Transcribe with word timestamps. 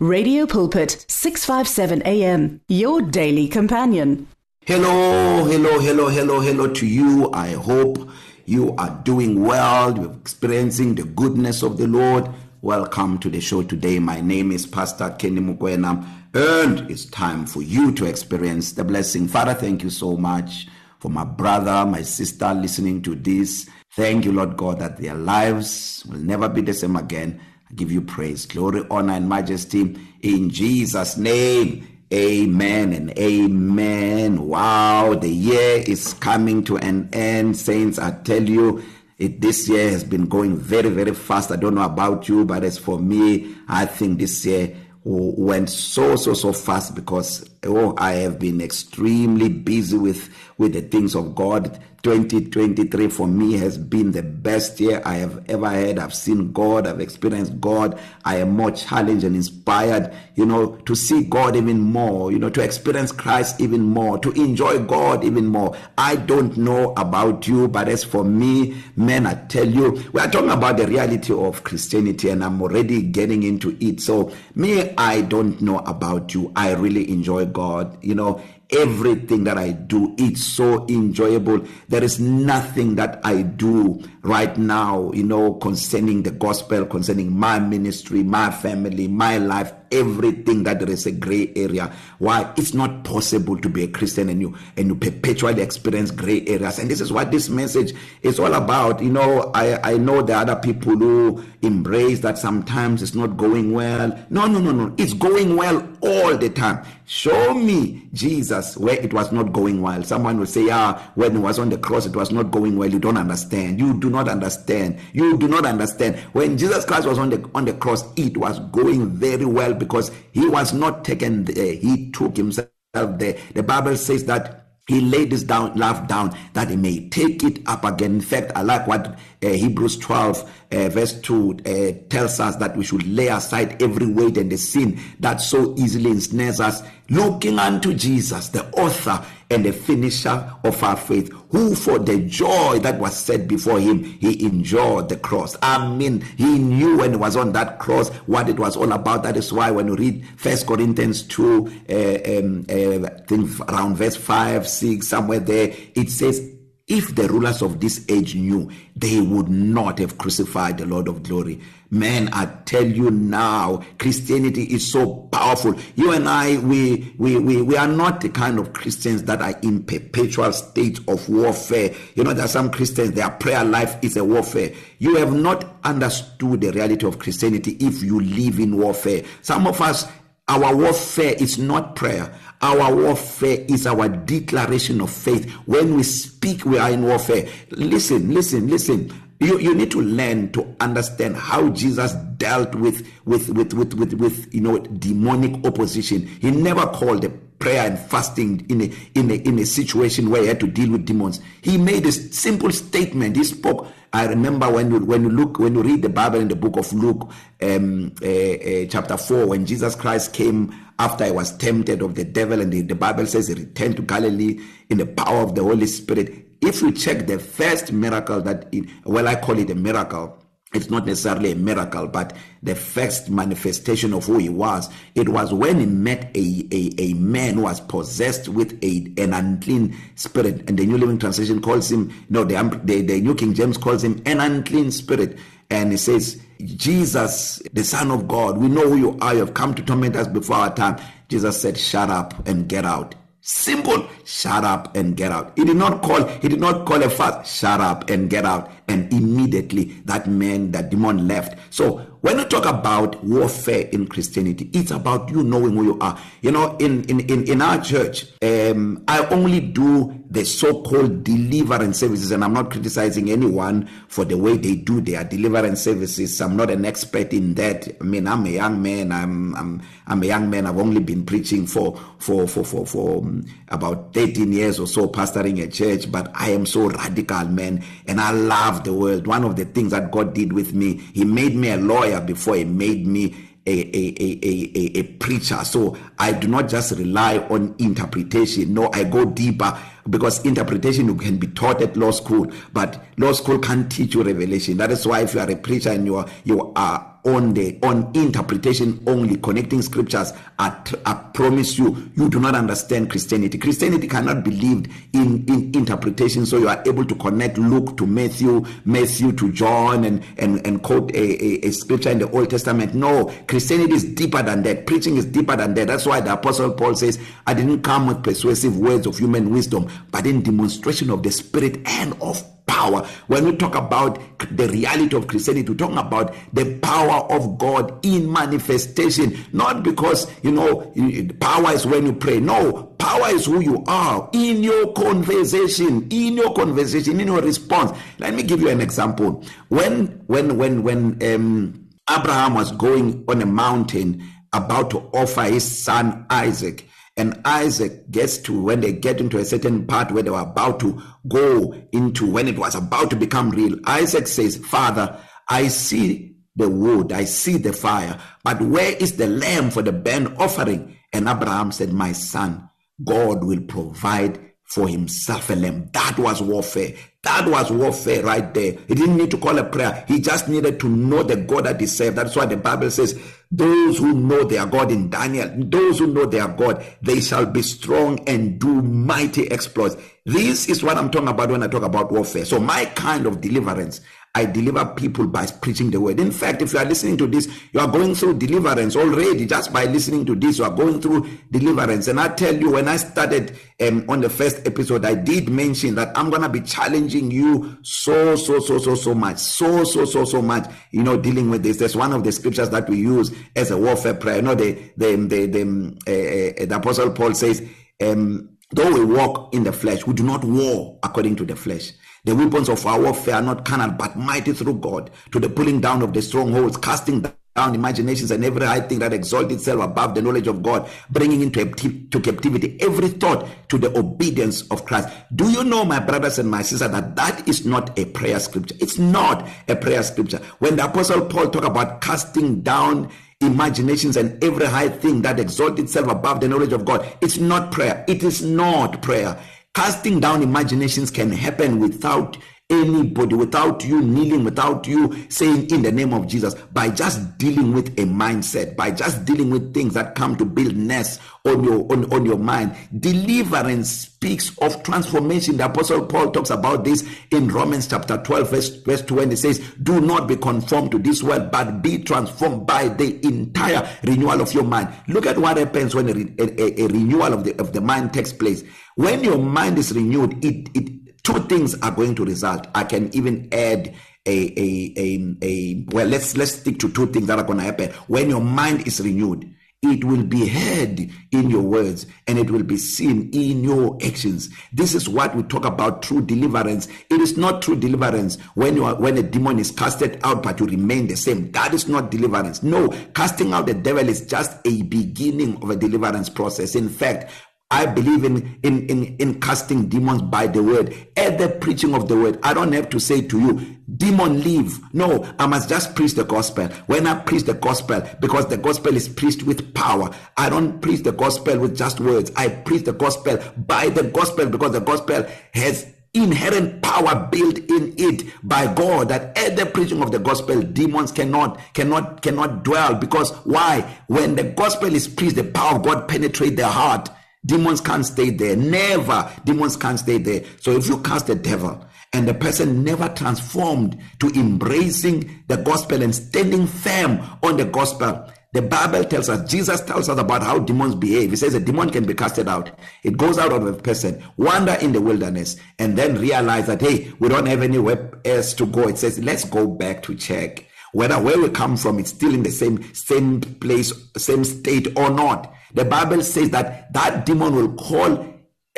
Radio 0.00 0.46
Pulpit 0.46 1.04
657 1.08 2.02
AM 2.06 2.60
your 2.68 3.02
daily 3.02 3.48
companion. 3.48 4.28
Hello, 4.64 5.44
hello, 5.44 5.80
hello, 5.80 6.08
hello, 6.08 6.38
hello 6.38 6.72
to 6.72 6.86
you. 6.86 7.32
I 7.32 7.54
hope 7.54 8.08
you 8.44 8.76
are 8.76 8.96
doing 9.02 9.42
well. 9.42 9.98
You're 9.98 10.12
experiencing 10.12 10.94
the 10.94 11.02
goodness 11.02 11.64
of 11.64 11.78
the 11.78 11.88
Lord. 11.88 12.30
Welcome 12.62 13.18
to 13.18 13.28
the 13.28 13.40
show 13.40 13.64
today. 13.64 13.98
My 13.98 14.20
name 14.20 14.52
is 14.52 14.66
Pastor 14.66 15.10
Kenny 15.18 15.40
Mukwena 15.40 16.06
and 16.32 16.88
it's 16.88 17.06
time 17.06 17.44
for 17.44 17.62
you 17.62 17.90
to 17.94 18.04
experience 18.04 18.74
the 18.74 18.84
blessing. 18.84 19.26
Father, 19.26 19.54
thank 19.54 19.82
you 19.82 19.90
so 19.90 20.16
much 20.16 20.68
for 21.00 21.08
my 21.08 21.24
brother, 21.24 21.84
my 21.84 22.02
sister 22.02 22.54
listening 22.54 23.02
to 23.02 23.16
this. 23.16 23.68
Thank 23.96 24.26
you, 24.26 24.30
Lord 24.30 24.56
God, 24.56 24.78
that 24.78 24.98
their 24.98 25.14
lives 25.14 26.06
will 26.08 26.20
never 26.20 26.48
be 26.48 26.60
the 26.60 26.72
same 26.72 26.94
again. 26.94 27.40
I 27.70 27.74
give 27.74 27.92
you 27.92 28.00
praise, 28.00 28.46
glory, 28.46 28.84
honor, 28.90 29.14
and 29.14 29.28
majesty 29.28 29.98
in 30.22 30.50
Jesus' 30.50 31.16
name. 31.16 31.86
Amen 32.12 32.94
and 32.94 33.10
amen. 33.18 34.46
Wow, 34.46 35.14
the 35.14 35.28
year 35.28 35.82
is 35.86 36.14
coming 36.14 36.64
to 36.64 36.78
an 36.78 37.10
end, 37.12 37.56
saints. 37.56 37.98
I 37.98 38.12
tell 38.22 38.42
you, 38.42 38.82
it 39.18 39.42
this 39.42 39.68
year 39.68 39.90
has 39.90 40.04
been 40.04 40.26
going 40.26 40.56
very, 40.56 40.88
very 40.88 41.12
fast. 41.14 41.50
I 41.52 41.56
don't 41.56 41.74
know 41.74 41.82
about 41.82 42.28
you, 42.28 42.46
but 42.46 42.64
as 42.64 42.78
for 42.78 42.98
me, 42.98 43.54
I 43.68 43.84
think 43.84 44.18
this 44.18 44.46
year 44.46 44.74
went 45.04 45.70
so 45.70 46.16
so 46.16 46.34
so 46.34 46.52
fast 46.52 46.94
because 46.94 47.47
oh 47.64 47.94
I 47.98 48.12
have 48.14 48.38
been 48.38 48.60
extremely 48.60 49.48
busy 49.48 49.96
with 49.96 50.30
with 50.58 50.72
the 50.72 50.82
things 50.82 51.14
of 51.14 51.34
God. 51.34 51.80
2023 52.02 53.08
for 53.08 53.26
me 53.26 53.54
has 53.54 53.76
been 53.76 54.12
the 54.12 54.22
best 54.22 54.78
year 54.78 55.02
I 55.04 55.14
have 55.16 55.44
ever 55.50 55.68
had. 55.68 55.98
I've 55.98 56.14
seen 56.14 56.52
God. 56.52 56.86
I've 56.86 57.00
experienced 57.00 57.60
God. 57.60 57.98
I 58.24 58.36
am 58.36 58.50
more 58.50 58.70
challenged 58.70 59.24
and 59.24 59.34
inspired 59.34 60.14
you 60.36 60.46
know 60.46 60.76
to 60.86 60.94
see 60.94 61.24
God 61.24 61.56
even 61.56 61.80
more 61.80 62.30
you 62.30 62.38
know 62.38 62.50
to 62.50 62.62
experience 62.62 63.10
Christ 63.10 63.60
even 63.60 63.82
more 63.82 64.18
to 64.20 64.30
enjoy 64.32 64.78
God 64.84 65.24
even 65.24 65.46
more. 65.46 65.76
I 65.96 66.14
don't 66.16 66.56
know 66.56 66.92
about 66.96 67.48
you 67.48 67.66
but 67.66 67.88
as 67.88 68.04
for 68.04 68.24
me 68.24 68.80
man 68.94 69.26
I 69.26 69.34
tell 69.34 69.68
you 69.68 70.02
we 70.12 70.20
are 70.20 70.30
talking 70.30 70.50
about 70.50 70.76
the 70.76 70.86
reality 70.86 71.32
of 71.32 71.64
Christianity 71.64 72.30
and 72.30 72.44
I'm 72.44 72.62
already 72.62 73.02
getting 73.02 73.42
into 73.42 73.76
it. 73.80 74.00
So 74.00 74.32
me 74.54 74.94
I 74.96 75.22
don't 75.22 75.60
know 75.60 75.78
about 75.78 76.32
you. 76.32 76.52
I 76.54 76.74
really 76.74 77.10
enjoy 77.10 77.46
God. 77.58 77.98
You 78.04 78.14
know 78.14 78.40
everything 78.70 79.44
that 79.44 79.56
I 79.56 79.70
do 79.72 80.14
it's 80.18 80.44
so 80.44 80.86
enjoyable. 80.88 81.66
There 81.88 82.04
is 82.04 82.20
nothing 82.20 82.94
that 82.96 83.18
I 83.24 83.42
do 83.42 84.00
right 84.22 84.56
now 84.58 85.10
you 85.12 85.24
know 85.24 85.54
concerning 85.54 86.22
the 86.22 86.30
gospel 86.30 86.84
concerning 86.84 87.34
my 87.34 87.58
ministry 87.58 88.22
my 88.22 88.50
family 88.50 89.08
my 89.08 89.38
life 89.38 89.72
everything 89.90 90.64
that 90.64 90.80
there 90.80 90.90
is 90.90 91.06
a 91.06 91.12
gray 91.12 91.50
area. 91.56 91.90
Why? 92.18 92.52
It's 92.58 92.74
not 92.74 93.04
possible 93.04 93.58
to 93.58 93.68
be 93.70 93.84
a 93.84 93.88
christian 93.88 94.28
and 94.28 94.40
you 94.40 94.54
and 94.76 94.88
you 94.88 94.94
perpetually 94.94 95.62
experience 95.62 96.10
gray 96.10 96.46
areas. 96.46 96.78
And 96.78 96.90
this 96.90 97.00
is 97.00 97.10
what 97.10 97.30
this 97.30 97.48
message 97.48 97.94
is 98.22 98.38
all 98.38 98.54
about. 98.54 99.02
You 99.02 99.10
know 99.10 99.50
i 99.54 99.92
i 99.92 99.96
know 99.96 100.22
there 100.22 100.36
are 100.36 100.42
other 100.42 100.56
people 100.56 100.96
who 100.96 101.42
embrace 101.62 102.20
that 102.20 102.38
sometimes 102.38 103.02
it's 103.02 103.14
not 103.14 103.36
going 103.36 103.72
well. 103.72 104.16
No 104.30 104.46
no 104.46 104.60
no 104.60 104.72
no. 104.72 104.94
It's 104.98 105.14
going 105.14 105.56
well 105.56 105.87
all 106.08 106.36
the 106.38 106.50
time. 106.50 106.84
Show 107.06 107.54
me 107.54 108.08
jesus 108.14 108.76
where 108.76 108.96
it 109.00 109.12
was 109.14 109.32
not 109.32 109.52
going 109.52 109.82
well 109.82 110.02
someone 110.04 110.38
will 110.38 110.46
say 110.46 110.66
yeah 110.66 110.98
when 111.14 111.32
he 111.32 111.38
was 111.38 111.58
on 111.58 111.70
the 111.70 111.78
cross 111.78 112.06
it 112.06 112.16
was 112.16 112.32
not 112.32 112.50
going 112.50 112.76
well. 112.76 112.90
You 112.90 112.98
don't 113.00 113.18
understand. 113.18 113.80
You 113.80 113.98
do 114.00 114.10
not 114.10 114.28
understand. 114.28 114.98
You 115.12 115.38
do 115.38 115.48
not 115.48 115.66
understand. 115.66 116.18
When 116.32 116.58
jesus 116.58 116.84
christ 116.84 117.08
was 117.08 117.18
on 117.18 117.30
the 117.30 117.50
on 117.54 117.66
the 117.66 117.74
cross 117.74 118.04
it 118.16 118.36
was 118.36 118.60
going 118.72 119.10
very 119.10 119.46
well 119.46 119.74
because 119.74 120.10
he 120.32 120.48
was 120.48 120.72
not 120.74 121.04
taken 121.04 121.44
there. 121.44 121.74
He 121.74 122.10
took 122.12 122.36
himself 122.36 122.68
there. 122.94 123.38
The 123.54 123.62
bible 123.62 123.96
says 123.96 124.24
that 124.26 124.66
he 124.88 125.00
laid 125.02 125.32
his 125.32 125.44
down 125.44 125.74
laugh 125.76 126.08
down 126.08 126.36
that 126.54 126.70
he 126.70 126.76
may 126.76 127.08
take 127.10 127.44
it 127.44 127.60
up 127.68 127.84
again. 127.84 128.14
In 128.16 128.20
fact 128.22 128.52
i 128.56 128.62
like 128.62 128.86
what 128.86 129.18
uh, 129.42 129.48
hebrews 129.48 129.98
12 129.98 130.50
uh, 130.72 130.88
verse 130.88 131.20
2 131.20 131.58
uh, 131.64 132.08
tells 132.08 132.40
us 132.40 132.56
that 132.56 132.76
we 132.76 132.84
should 132.84 133.06
lay 133.06 133.28
aside 133.28 133.82
every 133.82 134.06
weight 134.06 134.36
and 134.36 134.52
the 134.52 134.58
sin 134.58 134.98
that 135.20 135.40
so 135.40 135.74
easily 135.78 136.10
ensnares 136.10 136.60
us 136.60 136.82
looking 137.10 137.58
unto 137.58 137.94
jesus 137.94 138.48
the 138.48 138.64
author 138.72 139.24
and 139.50 139.64
the 139.64 139.72
finisher 139.72 140.52
of 140.64 140.82
our 140.82 140.96
faith 140.96 141.32
who 141.50 141.74
for 141.74 141.98
the 141.98 142.18
joy 142.26 142.78
that 142.80 142.98
was 142.98 143.16
set 143.16 143.48
before 143.48 143.80
him 143.80 144.04
he 144.04 144.44
endured 144.44 145.08
the 145.08 145.16
cross. 145.16 145.56
I 145.62 145.88
mean 145.88 146.20
he 146.36 146.58
knew 146.58 146.98
when 146.98 147.10
he 147.12 147.16
was 147.16 147.36
on 147.36 147.52
that 147.52 147.78
cross 147.78 148.10
what 148.26 148.48
it 148.48 148.58
was 148.58 148.76
all 148.76 148.92
about. 148.92 149.22
That 149.22 149.36
is 149.36 149.52
why 149.52 149.70
when 149.70 149.88
you 149.88 149.96
read 149.96 150.26
first 150.36 150.66
corinthians 150.66 151.22
2 151.22 151.66
uh, 151.88 152.38
um, 152.38 152.66
uh, 152.68 153.08
think 153.26 153.50
around 153.70 153.96
verse 153.96 154.16
5 154.16 154.68
6 154.68 155.06
somewhere 155.06 155.40
there 155.40 155.74
it 155.94 156.10
says 156.10 156.57
if 156.88 157.14
the 157.14 157.28
rulers 157.28 157.60
of 157.62 157.80
this 157.80 158.04
age 158.08 158.34
knew 158.34 158.70
they 158.96 159.20
would 159.20 159.48
not 159.48 159.98
have 159.98 160.18
crucified 160.18 160.78
the 160.78 160.86
lord 160.86 161.06
of 161.06 161.22
glory. 161.22 161.60
Man 161.90 162.28
i 162.32 162.46
tell 162.64 162.86
you 162.86 163.10
now 163.10 163.82
christianity 163.98 164.64
is 164.64 164.90
so 164.90 165.28
powerful. 165.32 165.74
You 165.96 166.12
and 166.12 166.28
i 166.28 166.58
we 166.58 167.14
we 167.18 167.38
we 167.38 167.62
we 167.62 167.76
are 167.76 167.88
not 167.88 168.20
the 168.20 168.28
kind 168.30 168.58
of 168.58 168.72
christians 168.72 169.22
that 169.24 169.40
are 169.40 169.58
in 169.62 169.82
perpetual 169.84 170.52
state 170.52 170.98
of 171.08 171.28
warfare. 171.28 171.94
You 172.14 172.24
know 172.24 172.32
there 172.32 172.46
are 172.46 172.48
some 172.48 172.70
christians 172.70 173.12
their 173.12 173.30
prayer 173.30 173.64
life 173.64 173.96
is 174.02 174.16
a 174.16 174.24
warfare. 174.24 174.72
You 174.98 175.16
have 175.16 175.34
not 175.34 175.76
understood 175.84 176.60
the 176.62 176.72
reality 176.72 177.06
of 177.06 177.18
christianity 177.18 177.76
if 177.80 178.02
you 178.02 178.20
live 178.20 178.58
in 178.58 178.76
warfare. 178.76 179.24
Some 179.42 179.66
of 179.66 179.80
us 179.80 180.06
our 180.48 180.74
warfare 180.74 181.34
is 181.38 181.58
not 181.58 181.94
prayer. 181.94 182.32
Our 182.60 182.94
warfare 182.94 183.64
is 183.68 183.86
our 183.86 184.08
declaration 184.08 185.00
of 185.00 185.10
faith. 185.10 185.48
When 185.66 185.94
we 185.94 186.02
speak 186.02 186.64
we 186.64 186.78
are 186.78 186.90
in 186.90 187.02
warfare. 187.02 187.48
Listen 187.70 188.32
listen 188.32 188.68
listen. 188.68 189.27
You 189.40 189.58
you 189.58 189.74
need 189.74 189.90
to 189.92 190.00
learn 190.00 190.50
to 190.52 190.74
understand 190.80 191.36
how 191.36 191.68
Jesus 191.70 192.12
dealt 192.12 192.74
with 192.74 193.06
with 193.24 193.48
with 193.50 193.72
with 193.72 193.94
with, 193.94 194.14
with 194.14 194.54
you 194.54 194.60
know 194.60 194.78
demonic 194.78 195.64
opposition. 195.64 196.26
He 196.26 196.50
never 196.50 196.86
called 196.86 197.22
the 197.22 197.30
prayer 197.58 197.86
and 197.86 197.98
fasting 197.98 198.66
in 198.68 198.82
a 198.82 198.92
in 199.14 199.30
a 199.30 199.34
in 199.34 199.58
a 199.58 199.66
situation 199.66 200.30
where 200.30 200.42
he 200.42 200.48
had 200.48 200.60
to 200.60 200.66
deal 200.66 200.90
with 200.90 201.06
demons. 201.06 201.40
He 201.62 201.78
made 201.78 202.04
a 202.06 202.12
simple 202.12 202.72
statement. 202.72 203.36
He 203.36 203.44
spoke. 203.44 203.88
I 204.12 204.26
remember 204.26 204.70
when 204.70 204.90
you 204.90 205.00
when 205.00 205.22
you 205.22 205.30
look 205.30 205.58
when 205.58 205.74
you 205.74 205.82
read 205.82 206.02
the 206.02 206.08
Bible 206.08 206.40
in 206.40 206.48
the 206.48 206.56
book 206.56 206.76
of 206.76 206.92
Luke 206.92 207.30
um 207.62 208.12
uh, 208.22 208.26
uh, 208.26 208.86
chapter 208.88 209.16
4 209.16 209.46
when 209.46 209.66
Jesus 209.66 209.94
Christ 209.94 210.32
came 210.32 210.74
after 210.98 211.26
he 211.26 211.30
was 211.30 211.56
tempted 211.58 212.02
of 212.02 212.14
the 212.14 212.24
devil 212.24 212.60
and 212.60 212.72
the, 212.72 212.80
the 212.80 212.94
Bible 212.94 213.26
says 213.26 213.48
he 213.48 213.54
returned 213.54 213.96
to 213.96 214.02
Galilee 214.02 214.60
in 214.88 214.98
the 214.98 215.06
power 215.06 215.42
of 215.42 215.54
the 215.54 215.62
Holy 215.62 215.86
Spirit 215.86 216.47
if 216.60 216.82
you 216.82 216.92
check 216.92 217.26
the 217.26 217.38
first 217.38 217.92
miracle 217.92 218.40
that 218.42 218.68
it, 218.72 218.88
well 219.04 219.28
I 219.28 219.36
call 219.36 219.58
it 219.58 219.70
a 219.70 219.74
miracle. 219.74 220.36
It's 220.74 220.90
not 220.90 221.06
necessarily 221.06 221.52
a 221.52 221.56
miracle 221.56 222.08
but 222.08 222.36
the 222.62 222.74
first 222.74 223.30
manifestation 223.30 224.12
of 224.12 224.26
who 224.26 224.38
he 224.38 224.48
was. 224.50 224.90
It 225.14 225.28
was 225.28 225.52
when 225.52 225.80
he 225.80 225.86
met 225.86 226.30
a 226.36 226.68
a 226.72 226.90
a 226.98 227.14
man 227.14 227.54
who 227.54 227.62
was 227.62 227.80
possessed 227.80 228.48
with 228.48 228.78
a 228.84 229.12
an 229.16 229.32
unclean 229.32 229.96
spirit. 230.16 230.68
And 230.68 230.78
the 230.78 230.84
new 230.84 230.98
living 230.98 231.18
translation 231.18 231.62
calls 231.62 231.90
him 231.90 232.12
no 232.28 232.44
the 232.44 232.80
the, 232.84 233.00
the 233.02 233.20
new 233.20 233.34
king 233.34 233.54
james 233.54 233.78
calls 233.78 234.04
him 234.04 234.20
an 234.26 234.40
unclean 234.40 234.90
spirit. 234.90 235.38
And 235.70 235.92
he 235.92 235.96
says 235.96 236.40
Jesus 236.60 237.62
the 237.72 237.84
son 237.84 238.10
of 238.10 238.28
God 238.28 238.58
we 238.58 238.68
know 238.68 238.88
who 238.90 238.96
you 238.96 239.18
are. 239.22 239.32
You 239.32 239.40
have 239.40 239.54
come 239.54 239.74
to 239.74 239.82
torment 239.82 240.16
us 240.16 240.26
before 240.26 240.56
our 240.56 240.74
time. 240.74 241.00
Jesus 241.28 241.60
said 241.62 241.78
shut 241.78 242.10
up 242.10 242.46
and 242.46 242.68
get 242.68 242.84
out. 242.84 243.14
Simple 243.48 244.06
shut 244.24 244.62
up 244.62 244.94
and 244.94 245.16
get 245.16 245.32
out. 245.32 245.52
He 245.56 245.64
did 245.64 245.76
not 245.76 246.02
call 246.02 246.24
he 246.42 246.48
did 246.48 246.60
not 246.60 246.84
call 246.84 247.02
a 247.02 247.08
fast 247.08 247.50
shut 247.58 247.80
up 247.80 248.10
and 248.10 248.28
get 248.28 248.44
out. 248.44 248.70
And 248.88 249.12
immediately 249.12 249.84
that 250.04 250.26
man 250.26 250.70
that 250.72 250.90
demon 250.90 251.28
left. 251.28 251.58
So 251.70 251.98
when 252.20 252.38
you 252.38 252.44
talk 252.46 252.66
about 252.66 253.22
warfare 253.22 253.88
in 253.92 254.06
christianity 254.08 254.68
it's 254.72 254.90
about 254.90 255.30
you 255.30 255.42
knowing 255.44 255.74
who 255.74 255.84
you 255.84 255.98
are. 256.00 256.18
You 256.42 256.50
know 256.50 256.76
in 256.78 257.04
in 257.04 257.20
in, 257.20 257.46
in 257.48 257.62
our 257.62 257.80
church 257.80 258.26
um 258.42 259.04
i 259.06 259.24
only 259.26 259.60
do 259.60 260.14
the 260.30 260.44
so-called 260.44 261.24
deliverance 261.24 261.98
services 262.00 262.32
and 262.32 262.44
i'm 262.44 262.52
not 262.52 262.70
criticizing 262.70 263.30
anyone 263.30 263.88
for 264.08 264.24
the 264.24 264.36
way 264.36 264.56
they 264.56 264.74
do 264.74 265.00
their 265.00 265.24
deliverance 265.24 265.80
services. 265.80 266.40
I'm 266.40 266.56
not 266.56 266.70
an 266.70 266.84
expert 266.84 267.32
in 267.32 267.54
that. 267.54 267.88
I 268.00 268.04
mean 268.04 268.26
i'm 268.26 268.44
a 268.46 268.50
young 268.50 268.82
man. 268.82 269.12
I'm 269.12 269.54
i'm 269.56 269.82
i'm 270.06 270.22
a 270.22 270.26
young 270.26 270.50
man. 270.50 270.66
I've 270.66 270.78
only 270.78 271.00
been 271.00 271.24
preaching 271.24 271.66
for 271.66 271.98
for 272.18 272.48
for 272.48 272.64
for 272.64 272.86
for 272.86 273.18
um, 273.18 273.44
about 273.68 274.12
13 274.14 274.52
years 274.52 274.80
or 274.80 274.86
so 274.86 275.06
pastoring 275.08 275.62
a 275.62 275.68
church 275.68 276.10
but 276.10 276.30
i 276.34 276.50
am 276.50 276.66
so 276.66 276.88
radical 276.88 277.44
man 277.46 277.82
and 278.06 278.20
i 278.20 278.30
love 278.30 278.77
the 278.84 278.92
world 278.92 279.26
one 279.26 279.44
of 279.44 279.56
the 279.56 279.64
things 279.64 279.90
that 279.92 280.10
god 280.10 280.34
did 280.34 280.52
with 280.52 280.72
me. 280.74 280.94
He 281.14 281.24
made 281.24 281.54
me 281.54 281.70
a 281.70 281.76
lawyer 281.76 282.20
before 282.20 282.56
he 282.56 282.64
made 282.64 283.06
me 283.06 283.34
a 283.66 283.70
a 283.70 284.14
a 284.18 284.40
a 284.44 284.98
a 284.98 285.02
preacher. 285.18 285.62
So 285.64 285.96
i 286.18 286.32
do 286.32 286.48
not 286.48 286.68
just 286.68 286.92
rely 286.92 287.38
on 287.50 287.74
interpretation. 287.78 288.74
No 288.74 288.90
i 288.92 289.04
go 289.04 289.24
deeper 289.24 289.78
because 290.08 290.44
interpretation 290.44 291.16
can 291.18 291.36
be 291.36 291.48
taught 291.48 291.82
at 291.82 291.96
law 291.96 292.10
school 292.10 292.50
but 292.72 293.04
law 293.18 293.32
school 293.32 293.58
can't 293.58 293.90
teach 293.90 294.14
you 294.14 294.22
revelation. 294.22 294.76
That 294.78 294.90
is 294.90 295.06
why 295.06 295.22
if 295.22 295.34
you 295.34 295.40
are 295.40 295.50
a 295.50 295.56
preacher 295.56 295.90
and 295.90 296.06
you 296.06 296.16
are 296.16 296.26
you 296.44 296.72
are 296.74 297.07
on 297.24 297.54
the 297.54 297.78
on 297.82 298.10
interpretation 298.14 299.02
only 299.06 299.36
connecting 299.36 299.82
scriptures 299.82 300.32
I, 300.58 300.76
I 301.06 301.14
promise 301.14 301.78
you 301.78 302.10
you 302.16 302.28
do 302.28 302.40
not 302.40 302.54
understand 302.56 303.10
Christianity. 303.10 303.58
Christianity 303.58 304.08
cannot 304.08 304.42
believe 304.42 304.86
in 305.12 305.44
in 305.46 305.72
interpretation 305.74 306.46
so 306.46 306.58
you 306.58 306.68
are 306.68 306.82
able 306.86 307.04
to 307.04 307.14
connect 307.14 307.58
Luke 307.58 307.96
to 307.98 308.06
Matthew 308.06 308.64
Matthew 308.84 309.32
to 309.32 309.52
John 309.52 310.04
and 310.04 310.24
and 310.36 310.66
and 310.66 310.82
quote 310.82 311.12
a, 311.12 311.44
a, 311.44 311.68
a 311.68 311.70
scripture 311.72 312.10
in 312.10 312.18
the 312.18 312.30
Old 312.30 312.50
Testament. 312.50 312.94
No 312.94 313.32
Christianity 313.46 313.94
is 313.94 314.04
deeper 314.04 314.42
than 314.42 314.62
that. 314.64 314.86
Preaching 314.86 315.16
is 315.16 315.24
deeper 315.26 315.56
than 315.56 315.74
that. 315.74 315.86
That's 315.86 316.06
why 316.06 316.20
the 316.20 316.32
apostle 316.32 316.72
Paul 316.72 316.96
says 316.96 317.18
I 317.46 317.54
didn't 317.54 317.82
come 317.82 318.08
with 318.08 318.24
persuasive 318.24 318.76
words 318.76 319.06
of 319.06 319.18
human 319.18 319.50
wisdom 319.50 319.88
but 320.10 320.26
in 320.26 320.42
demonstration 320.42 321.10
of 321.10 321.22
the 321.22 321.30
spirit 321.30 321.86
and 321.86 322.20
of 322.20 322.42
power. 322.68 323.04
When 323.26 323.44
we 323.46 323.56
talk 323.56 323.74
about 323.74 324.20
the 324.56 324.68
reality 324.68 325.16
of 325.16 325.26
Christianity, 325.26 325.70
we're 325.70 325.76
talking 325.76 325.98
about 325.98 326.34
the 326.52 326.78
power 326.78 327.26
of 327.32 327.58
God 327.58 327.98
in 328.04 328.30
manifestation. 328.30 329.36
Not 329.52 329.82
because, 329.82 330.30
you 330.42 330.52
know, 330.52 330.92
power 331.40 331.72
is 331.72 331.84
when 331.86 332.06
you 332.06 332.12
pray. 332.12 332.38
No, 332.38 332.94
power 332.98 333.28
is 333.30 333.46
who 333.46 333.60
you 333.60 333.82
are 333.88 334.30
in 334.32 334.62
your 334.62 334.92
conversation, 334.92 336.06
in 336.10 336.36
your 336.36 336.54
conversation, 336.54 337.20
in 337.20 337.26
your 337.26 337.40
response. 337.40 337.98
Let 338.18 338.34
me 338.34 338.44
give 338.44 338.60
you 338.60 338.68
an 338.68 338.80
example. 338.80 339.44
When, 339.68 340.22
when, 340.26 340.56
when, 340.58 340.82
when, 340.84 341.22
um, 341.34 341.88
Abraham 342.10 342.54
was 342.54 342.72
going 342.72 343.24
on 343.28 343.42
a 343.42 343.46
mountain 343.46 344.24
about 344.54 344.90
to 344.90 344.98
offer 345.12 345.42
his 345.42 345.64
son 345.64 346.24
Isaac 346.30 346.87
and 347.18 347.40
Isaac 347.44 348.10
gets 348.10 348.38
to 348.38 348.62
when 348.62 348.80
they 348.80 348.92
get 348.92 349.20
into 349.20 349.38
a 349.38 349.44
certain 349.44 349.86
part 349.86 350.12
where 350.12 350.22
they 350.22 350.30
were 350.30 350.38
about 350.40 350.80
to 350.80 351.02
go 351.28 351.74
into 351.92 352.30
when 352.30 352.48
it 352.48 352.58
was 352.58 352.74
about 352.74 353.10
to 353.10 353.16
become 353.16 353.50
real. 353.50 353.76
Isaac 353.84 354.26
says 354.26 354.56
father 354.56 355.20
I 355.48 355.68
see 355.68 356.36
the 356.56 356.70
wood 356.70 357.12
I 357.12 357.24
see 357.24 357.58
the 357.58 357.72
fire 357.72 358.18
but 358.44 358.62
where 358.62 358.96
is 358.96 359.16
the 359.16 359.26
lamb 359.26 359.70
for 359.70 359.82
the 359.82 359.92
burnt 359.92 360.38
offering? 360.38 360.96
And 361.12 361.28
Abraham 361.28 361.72
said 361.72 361.92
my 361.92 362.12
son 362.12 362.70
God 363.04 363.44
will 363.44 363.60
provide 363.62 364.47
for 364.68 364.86
himself 364.86 365.48
a 365.48 365.54
lamb 365.54 365.88
that 365.92 366.18
was 366.18 366.42
warfare. 366.42 366.92
That 367.22 367.48
was 367.48 367.70
warfare 367.70 368.22
right 368.22 368.52
there. 368.52 368.72
He 368.86 368.94
didn't 368.94 369.16
need 369.16 369.30
to 369.30 369.38
call 369.38 369.58
a 369.58 369.64
prayer. 369.64 370.04
He 370.06 370.20
just 370.20 370.48
needed 370.48 370.78
to 370.80 370.88
know 370.88 371.22
the 371.22 371.36
God 371.36 371.64
that 371.64 371.80
he 371.80 371.86
served. 371.86 372.16
That's 372.16 372.36
why 372.36 372.44
the 372.46 372.58
bible 372.58 372.90
says 372.90 373.18
those 373.50 373.98
who 373.98 374.12
know 374.14 374.44
their 374.44 374.66
God 374.66 374.92
in 374.92 375.08
Daniel 375.08 375.50
those 375.56 375.98
who 375.98 376.08
know 376.08 376.26
their 376.26 376.48
God 376.48 376.84
they 377.00 377.20
shall 377.20 377.46
be 377.46 377.62
strong 377.62 378.20
and 378.28 378.60
do 378.60 378.82
mighty 378.82 379.50
exploits. 379.50 379.96
This 380.26 380.68
is 380.68 380.82
what 380.82 380.98
I'm 380.98 381.10
talking 381.10 381.28
about 381.28 381.50
when 381.50 381.62
I 381.62 381.68
talk 381.68 381.82
about 381.82 382.12
warfare. 382.12 382.44
So 382.44 382.60
my 382.60 382.84
kind 382.84 383.26
of 383.26 383.40
deliverance 383.40 384.02
I 384.38 384.44
deliver 384.44 384.86
people 384.86 385.26
by 385.26 385.46
preaching 385.46 385.90
the 385.90 386.00
word. 386.00 386.20
In 386.20 386.30
fact, 386.30 386.62
if 386.62 386.72
you 386.72 386.78
are 386.78 386.84
listening 386.84 387.16
to 387.16 387.26
this, 387.26 387.48
you 387.72 387.80
are 387.80 387.88
going 387.88 388.14
through 388.14 388.34
deliverance 388.38 388.94
already 388.94 389.46
just 389.46 389.72
by 389.72 389.86
listening 389.86 390.24
to 390.26 390.36
this. 390.36 390.58
You 390.58 390.64
are 390.64 390.70
going 390.70 391.00
through 391.00 391.28
deliverance. 391.50 392.06
And 392.06 392.20
I 392.20 392.28
tell 392.28 392.54
you, 392.54 392.70
when 392.70 392.86
I 392.86 392.98
started 392.98 393.58
um, 393.80 394.04
on 394.08 394.20
the 394.20 394.30
first 394.30 394.64
episode, 394.64 395.04
I 395.04 395.16
did 395.16 395.48
mention 395.48 395.96
that 395.96 396.16
I'm 396.16 396.30
going 396.30 396.42
to 396.42 396.48
be 396.48 396.60
challenging 396.60 397.32
you 397.32 397.78
so, 397.82 398.36
so, 398.36 398.60
so, 398.60 398.78
so, 398.78 398.94
so 398.94 399.12
much. 399.12 399.38
So, 399.38 399.82
so, 399.82 400.04
so, 400.04 400.24
so 400.24 400.40
much, 400.40 400.70
you 400.92 401.02
know, 401.02 401.18
dealing 401.18 401.50
with 401.50 401.64
this. 401.64 401.78
That's 401.78 401.96
one 401.96 402.12
of 402.12 402.22
the 402.22 402.30
scriptures 402.30 402.70
that 402.70 402.88
we 402.88 402.98
use 402.98 403.34
as 403.56 403.72
a 403.72 403.76
warfare 403.76 404.14
prayer. 404.14 404.36
You 404.36 404.42
know, 404.42 404.54
the, 404.54 404.74
the, 404.96 405.16
the, 405.16 405.46
the, 405.46 405.62
um, 405.62 405.98
uh, 406.06 406.12
uh, 406.12 406.66
the 406.66 406.76
Apostle 406.76 407.10
Paul 407.10 407.34
says, 407.34 407.60
um, 408.00 408.50
though 408.70 408.92
we 408.92 409.04
walk 409.04 409.52
in 409.52 409.64
the 409.64 409.72
flesh, 409.72 410.06
we 410.06 410.14
do 410.14 410.22
not 410.22 410.44
war 410.44 410.96
according 411.02 411.34
to 411.34 411.44
the 411.44 411.56
flesh. 411.56 411.90
The 412.28 412.34
weapons 412.34 412.68
of 412.68 412.84
our 412.84 413.00
warfare 413.00 413.36
are 413.36 413.42
not 413.42 413.64
carnal, 413.64 413.92
but 413.92 414.14
mighty 414.14 414.52
through 414.52 414.80
God 414.80 415.10
to 415.32 415.40
the 415.40 415.48
pulling 415.48 415.80
down 415.80 416.02
of 416.02 416.12
the 416.12 416.20
strongholds, 416.20 416.76
casting 416.76 417.22
down 417.22 417.74
imaginations 417.74 418.30
and 418.30 418.44
every 418.44 418.66
high 418.66 418.80
thing 418.80 418.98
that 418.98 419.14
exalts 419.14 419.50
itself 419.50 419.80
above 419.80 420.14
the 420.14 420.20
knowledge 420.20 420.46
of 420.46 420.62
God, 420.62 420.86
bringing 421.08 421.40
into 421.40 421.64
to 421.64 422.20
captivity 422.20 422.76
every 422.82 423.08
thought 423.08 423.48
to 423.70 423.78
the 423.78 423.98
obedience 423.98 424.60
of 424.70 424.84
Christ. 424.84 425.08
Do 425.34 425.48
you 425.48 425.64
know, 425.64 425.86
my 425.86 426.00
brothers 426.00 426.38
and 426.38 426.50
my 426.50 426.60
sisters, 426.60 426.90
that 426.90 427.16
that 427.16 427.48
is 427.48 427.64
not 427.64 427.98
a 427.98 428.04
prayer 428.04 428.38
scripture? 428.40 428.76
It's 428.78 428.98
not 428.98 429.48
a 429.66 429.74
prayer 429.74 430.02
scripture. 430.02 430.42
When 430.58 430.76
the 430.76 430.84
Apostle 430.84 431.24
Paul 431.24 431.48
talk 431.48 431.64
about 431.64 432.02
casting 432.02 432.60
down 432.60 433.10
imaginations 433.40 434.18
and 434.18 434.44
every 434.44 434.66
high 434.66 434.90
thing 434.90 435.22
that 435.22 435.40
exalts 435.40 435.80
itself 435.80 436.08
above 436.08 436.40
the 436.40 436.48
knowledge 436.48 436.74
of 436.74 436.84
God, 436.84 437.10
it's 437.22 437.38
not 437.38 437.72
prayer. 437.72 438.04
It 438.06 438.22
is 438.22 438.42
not 438.42 439.00
prayer 439.00 439.40
casting 439.74 440.20
down 440.20 440.42
imaginations 440.42 441.10
can 441.10 441.30
happen 441.30 441.78
without 441.78 442.36
anybody 442.70 443.34
without 443.34 443.82
you 443.82 444.02
kneeling 444.02 444.44
without 444.44 444.86
you 444.86 445.16
saying 445.30 445.70
in 445.70 445.80
the 445.80 445.90
name 445.90 446.12
of 446.12 446.26
Jesus 446.26 446.54
by 446.72 446.90
just 446.90 447.38
dealing 447.38 447.72
with 447.72 447.88
a 447.98 448.02
mindset 448.02 448.76
by 448.76 448.90
just 448.90 449.24
dealing 449.24 449.48
with 449.48 449.72
things 449.72 449.94
that 449.94 450.14
come 450.14 450.36
to 450.36 450.44
build 450.44 450.76
nests 450.76 451.18
on 451.46 451.64
your 451.64 451.90
on, 451.90 452.12
on 452.12 452.26
your 452.26 452.36
mind. 452.38 452.76
Deliverance 453.00 453.90
speaks 453.90 454.56
of 454.58 454.82
transformation. 454.82 455.56
The 455.56 455.64
apostle 455.66 456.04
Paul 456.04 456.30
talks 456.30 456.50
about 456.50 456.84
this 456.84 457.08
in 457.30 457.48
Romans 457.48 457.86
chapter 457.86 458.18
12 458.18 458.50
verse, 458.50 458.68
verse 458.82 459.02
20 459.02 459.32
it 459.32 459.36
says 459.38 459.58
do 459.82 460.00
not 460.00 460.28
be 460.28 460.36
conformed 460.36 460.90
to 460.90 460.98
this 460.98 461.22
world 461.22 461.50
but 461.50 461.82
be 461.82 462.02
transformed 462.02 462.66
by 462.66 462.88
the 462.88 463.24
entire 463.26 463.88
renewal 464.02 464.42
of 464.42 464.52
your 464.52 464.64
mind. 464.64 464.92
Look 465.08 465.24
at 465.24 465.38
what 465.38 465.56
happens 465.56 465.94
when 465.94 466.08
a, 466.08 466.42
a, 466.42 466.82
a 466.82 466.86
renewal 466.88 467.32
of 467.32 467.44
the 467.44 467.58
of 467.58 467.72
the 467.72 467.80
mind 467.80 468.12
takes 468.12 468.32
place. 468.32 468.62
When 468.96 469.24
your 469.24 469.38
mind 469.38 469.78
is 469.78 469.92
renewed 469.92 470.44
it 470.44 470.68
it 470.74 471.07
two 471.28 471.40
things 471.40 471.78
are 471.82 471.90
going 471.90 472.14
to 472.14 472.24
result. 472.24 472.68
I 472.74 472.84
can 472.84 473.14
even 473.14 473.48
add 473.52 473.94
a 474.24 474.52
a 474.56 474.94
a, 474.96 475.36
a 475.42 475.84
well 475.90 476.06
let's 476.06 476.34
let's 476.38 476.52
stick 476.52 476.78
to 476.78 476.90
two 476.90 477.06
things 477.08 477.26
that 477.26 477.38
are 477.38 477.44
going 477.44 477.58
to 477.58 477.64
happen. 477.64 477.90
When 478.06 478.30
your 478.30 478.40
mind 478.40 478.86
is 478.86 478.98
renewed 479.00 479.54
it 479.80 480.02
will 480.02 480.24
be 480.24 480.48
heard 480.48 480.98
in 481.30 481.50
your 481.50 481.62
words 481.62 482.06
and 482.26 482.36
it 482.36 482.50
will 482.50 482.64
be 482.64 482.76
seen 482.76 483.30
in 483.32 483.62
your 483.62 483.96
actions. 484.04 484.50
This 484.72 484.92
is 484.92 485.08
what 485.08 485.36
we 485.36 485.44
talk 485.44 485.64
about 485.64 486.02
true 486.02 486.20
deliverance. 486.20 486.88
It 487.10 487.20
is 487.20 487.36
not 487.36 487.62
true 487.62 487.76
deliverance 487.76 488.40
when 488.54 488.74
you 488.74 488.84
are 488.84 488.96
when 488.96 489.16
a 489.18 489.22
demon 489.22 489.60
is 489.60 489.70
casted 489.70 490.18
out 490.24 490.42
but 490.42 490.58
you 490.58 490.66
remain 490.66 491.06
the 491.06 491.16
same. 491.16 491.52
That 491.52 491.74
is 491.74 491.88
not 491.88 492.10
deliverance. 492.10 492.64
No 492.64 492.88
casting 493.14 493.52
out 493.52 493.66
the 493.66 493.74
devil 493.74 494.08
is 494.08 494.26
just 494.26 494.58
a 494.64 494.82
beginning 494.82 495.62
of 495.62 495.70
a 495.70 495.76
deliverance 495.76 496.28
process. 496.28 496.74
In 496.74 496.88
fact 496.88 497.30
I 497.70 497.84
believe 497.84 498.24
in, 498.24 498.58
in 498.62 498.86
in 498.86 499.16
in 499.18 499.40
casting 499.40 499.90
demons 499.90 500.22
by 500.22 500.46
the 500.46 500.62
word 500.62 500.94
at 501.18 501.36
the 501.36 501.50
preaching 501.50 501.94
of 501.94 502.08
the 502.08 502.16
word. 502.16 502.38
I 502.42 502.54
don't 502.54 502.72
have 502.72 502.88
to 502.90 502.98
say 502.98 503.20
to 503.20 503.38
you 503.38 503.76
demon 503.94 504.42
leave. 504.42 504.80
No 504.94 505.30
I 505.38 505.46
must 505.46 505.68
just 505.68 505.94
preach 505.94 506.14
the 506.14 506.24
gospel. 506.24 506.68
When 506.86 507.06
I 507.06 507.20
preach 507.20 507.42
the 507.42 507.52
gospel 507.52 508.02
because 508.20 508.46
the 508.46 508.56
gospel 508.56 508.96
is 508.96 509.06
preached 509.06 509.42
with 509.42 509.74
power. 509.74 510.10
I 510.38 510.48
don't 510.48 510.80
preach 510.80 511.02
the 511.02 511.12
gospel 511.12 511.58
with 511.58 511.76
just 511.76 512.00
words. 512.00 512.32
I 512.36 512.48
preach 512.48 512.84
the 512.84 512.94
gospel 512.94 513.38
by 513.58 513.90
the 513.90 514.04
gospel 514.04 514.46
because 514.46 514.72
the 514.72 514.80
gospel 514.80 515.26
has 515.52 515.92
inherent 516.14 516.80
power 516.80 517.28
built 517.30 517.58
in 517.58 517.94
it 517.98 518.24
by 518.42 518.72
God 518.72 519.10
that 519.10 519.36
at 519.36 519.56
the 519.56 519.66
preaching 519.66 520.02
of 520.02 520.10
the 520.10 520.18
gospel 520.18 520.62
demons 520.62 521.12
cannot 521.12 521.60
cannot 521.74 522.22
cannot 522.22 522.64
dwell. 522.64 522.94
Because 522.94 523.30
why? 523.44 523.82
When 524.06 524.36
the 524.36 524.44
gospel 524.44 524.94
is 524.94 525.06
preached 525.06 525.36
the 525.36 525.44
power 525.44 525.76
of 525.76 525.82
God 525.82 526.08
penetrate 526.08 526.56
their 526.56 526.66
heart. 526.68 527.10
Demons 527.48 527.80
can't 527.80 528.06
stay 528.06 528.30
there. 528.30 528.54
Never. 528.54 529.28
Demons 529.44 529.76
can't 529.76 529.98
stay 529.98 530.18
there. 530.18 530.44
So 530.60 530.72
if 530.72 530.86
you 530.86 531.00
cast 531.00 531.26
the 531.26 531.34
devil 531.34 531.84
and 532.12 532.28
the 532.28 532.34
person 532.34 532.84
never 532.84 533.08
transformed 533.08 533.98
to 534.20 534.28
embracing 534.28 535.42
the 535.48 535.56
gospel 535.56 536.02
and 536.02 536.14
standing 536.14 536.66
firm 536.66 537.20
on 537.42 537.56
the 537.56 537.64
gospel 537.64 538.30
the 538.54 538.62
bible 538.62 539.04
tells 539.04 539.28
us 539.28 539.48
jesus 539.50 539.82
tells 539.82 540.08
us 540.08 540.18
about 540.18 540.42
how 540.42 540.58
demons 540.58 540.94
behave. 540.94 541.28
He 541.28 541.36
says 541.36 541.52
a 541.52 541.60
demon 541.60 541.90
can 541.90 542.06
be 542.06 542.14
casted 542.14 542.48
out. 542.48 542.70
It 543.04 543.18
goes 543.18 543.36
out 543.36 543.52
of 543.52 543.66
a 543.66 543.74
person 543.74 544.24
wander 544.38 544.72
in 544.80 544.92
the 544.92 545.02
wilderness 545.02 545.58
and 545.78 545.98
then 545.98 546.18
realize 546.18 546.66
that 546.66 546.80
hey 546.80 547.12
we 547.18 547.28
don't 547.28 547.44
have 547.44 547.60
anywhere 547.60 548.10
else 548.24 548.54
to 548.54 548.64
go. 548.64 548.88
It 548.88 548.96
says 548.96 549.18
let's 549.18 549.44
go 549.44 549.66
back 549.66 550.02
to 550.04 550.14
check 550.14 550.64
whether 550.92 551.20
where 551.20 551.38
we 551.38 551.50
come 551.50 551.76
from 551.76 551.98
it's 551.98 552.08
still 552.08 552.32
in 552.32 552.42
the 552.42 552.50
same 552.50 552.82
same 552.94 553.42
place 553.42 553.92
same 554.16 554.44
state 554.44 554.96
or 554.96 555.10
not. 555.10 555.54
The 555.74 555.84
bible 555.84 556.22
says 556.22 556.50
that 556.50 556.92
that 556.92 557.26
demon 557.26 557.54
will 557.54 557.74
call 557.74 558.26